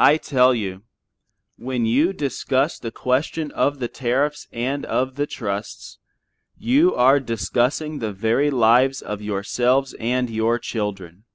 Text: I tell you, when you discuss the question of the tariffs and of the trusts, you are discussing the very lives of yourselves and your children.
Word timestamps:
I 0.00 0.16
tell 0.16 0.56
you, 0.56 0.82
when 1.56 1.86
you 1.86 2.12
discuss 2.12 2.80
the 2.80 2.90
question 2.90 3.52
of 3.52 3.78
the 3.78 3.86
tariffs 3.86 4.48
and 4.50 4.84
of 4.84 5.14
the 5.14 5.24
trusts, 5.24 5.98
you 6.58 6.92
are 6.96 7.20
discussing 7.20 8.00
the 8.00 8.12
very 8.12 8.50
lives 8.50 9.02
of 9.02 9.22
yourselves 9.22 9.94
and 10.00 10.28
your 10.28 10.58
children. 10.58 11.26